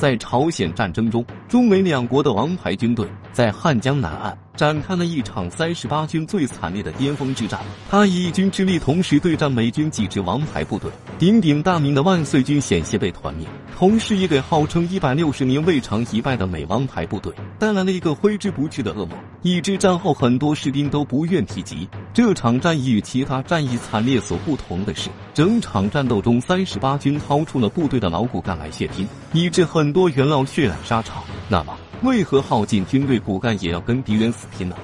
[0.00, 7.60] 在朝鲜战争中，中美两国的王牌军队在汉江南岸展开了一场三十八军最惨烈的巅峰之战。
[7.90, 19.10] 他以一军之力同时对战美军几支王牌部队，鼎鼎大名的万岁军险些被团灭，同时也给号称一百六十年未尝一败的美王牌部队带来了一个挥之不去的噩梦。
[19.42, 29.90] 以致战后很多士兵都不愿提及这场战役与其他战役惨烈所不同的是，整场战斗中三十八军掏出了部队的老骨干来血拼，以致很。
[29.90, 34.76] 多元老血染沙场，那么为何耗尽军队骨干也要跟敌人死拼呢？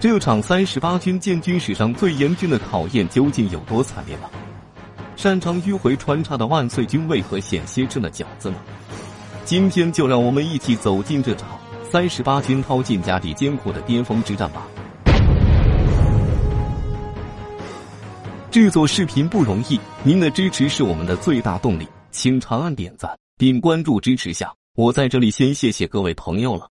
[0.00, 4.22] 这场三十八军建军史上最严峻的考验究竟有多惨烈呢？
[5.14, 8.56] 擅长迂回穿插的万岁军为何险些吃了饺子呢？
[9.44, 11.48] 今天就让我们一起走进这场
[11.88, 14.66] 三十八军掏尽家底艰苦的巅峰之战吧。
[18.56, 23.14] 制作视频不容易，您的支持是我们的最大动力，请长按点赞。
[23.36, 26.66] 并关注支持下，我在这里先谢谢各位朋友了。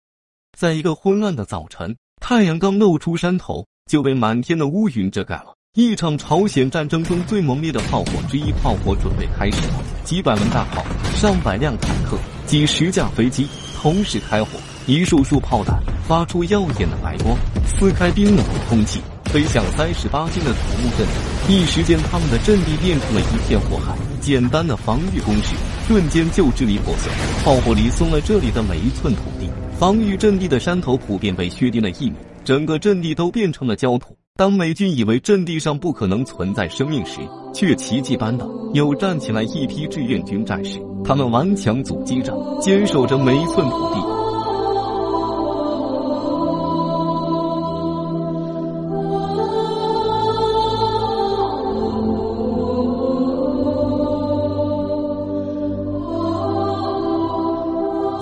[0.55, 5.55] 在一个昏暗的早晨，太阳刚露出山头，就被满天的乌云遮盖了。
[5.73, 9.83] 一场朝鲜战争中最猛烈的炮火之一，炮火准备开始了。
[10.03, 10.85] 几百门大炮、
[11.15, 13.47] 上百辆坦克、几十架飞机
[13.81, 14.51] 同时开火，
[14.85, 17.35] 一束束炮弹发出耀眼的白光，
[17.65, 19.01] 撕开冰冷的空气，
[19.31, 21.07] 飞向三十八军的土木阵。
[21.49, 23.95] 一时间，他们的阵地变成了一片火海。
[24.19, 25.55] 简单的防御工事。
[25.87, 27.11] 瞬间就支离破碎，
[27.43, 32.13] 炮火里松了这里的每一寸土地，防御阵地的山头普遍被削低了一米，
[32.45, 34.15] 整个阵地都变成了焦土。
[34.37, 37.19] 当美军以为阵地上不可能存在生命时，
[37.53, 44.20] 却奇迹般的又站起来一批志愿军战士，他们顽强阻击着，坚守着每一寸土地。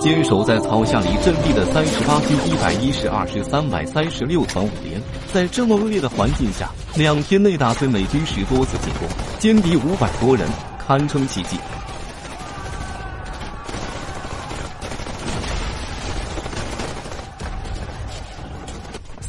[0.00, 4.98] 坚守在草下里阵地的三十八军一百一十二师三百三十六团五连，
[5.30, 9.06] 在这么恶劣的环境下，两天内打退美军十多次进攻，
[9.38, 10.48] 歼敌五百多人，
[10.86, 11.58] 堪称奇迹。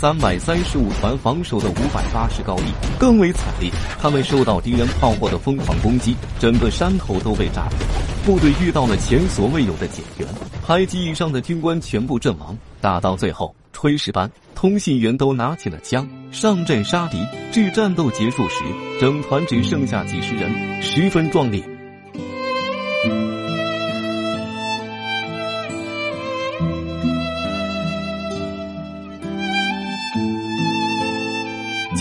[0.01, 2.63] 三百三十五团防守的五百八十高地
[2.97, 3.69] 更为惨烈，
[4.00, 7.78] 他们受到敌人炮火的疯狂攻击，整个山头都被炸平，
[8.25, 10.28] 部队遇到了前所未有的减员，
[10.66, 12.57] 排级以上的军官全部阵亡。
[12.81, 17.23] 打到最后，炊事班、通信员都拿起了枪上阵杀敌。
[17.51, 18.63] 至战斗结束时，
[19.00, 21.63] 整团只剩下几十人，十分壮烈。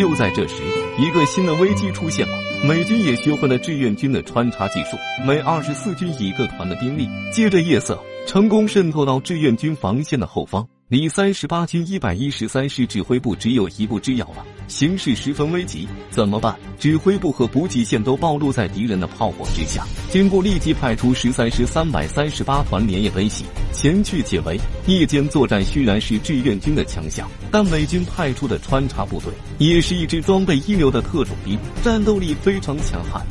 [0.01, 0.55] 就在这时，
[0.99, 2.33] 一个新的危机出现了。
[2.65, 4.97] 美军也学会了志愿军的穿插技术。
[5.27, 10.67] 每二十四军一个团的兵力，借着夜色，成功渗透到志愿军防线的后方。
[10.89, 16.57] 离三十八军一百一十三师指挥部只有一步之遥了，形势十分危急，怎么办？
[16.79, 19.85] 指挥部和补给线都暴露在敌人的炮火之下。
[20.09, 24.59] 经过立即派出十三师三百三十八团连夜奔袭前去解围。
[24.87, 33.27] 夜间作战虽然是志愿军的强项，但美军派出的穿插部队也是一支装备一流的特种兵，战斗力非常强悍。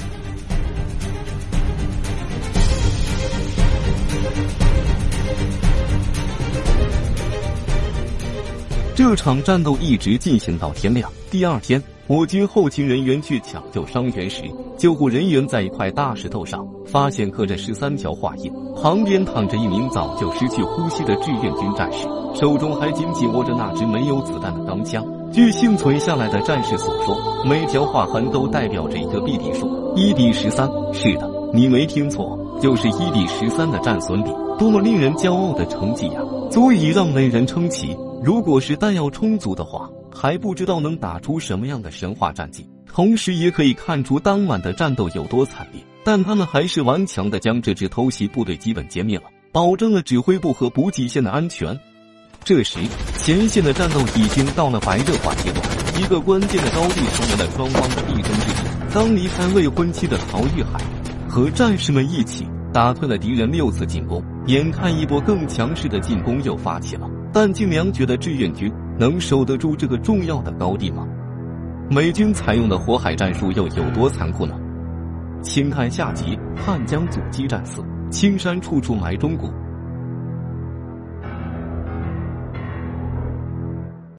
[8.99, 11.09] 这场战斗一直进行到天亮。
[11.31, 14.43] 第二天，我军后勤人员去抢救伤员时，
[14.77, 25.01] 救护人员在一块大石头上发现刻着十三条画印，旁边躺着一名早就失去呼吸的志愿军战士，手中还紧紧握着那支没有子弹的钢枪。
[25.31, 30.69] 据幸存下来的战士所说，每条划痕都代表着一个必敌数，一比十三。
[30.91, 36.19] 是的，你没听错，就是一比十三的战损比，多么令人骄傲的成绩呀！
[36.51, 37.95] 足以让美人称奇。
[38.21, 42.67] 如果是弹药充足的话，还不知道能打出什么样的神话战绩。
[42.85, 45.81] 同时，也可以看出当晚的战斗有多惨烈。
[46.03, 51.77] 但他们还是顽强的将这支偷袭部队基本歼灭了，保证了指挥部和补给线的安全。
[52.43, 52.79] 这时，
[53.17, 58.69] 前线的战斗已经到了白热化阶段，一个关键的高地成为了双方的必争之地。
[58.93, 60.81] 刚离开未婚妻的曹玉海，
[61.29, 64.23] 和战士们一起打退了敌人六次进攻。
[64.47, 67.07] 眼看一波更强势的进攻又发起了。
[67.31, 71.07] 但晋良觉得志愿军能守得住这个重要的高地吗？
[71.89, 74.55] 美军采用的火海战术又有多残酷呢？
[75.41, 79.47] 请看下集《汉江阻击战四：青山处处埋忠骨》。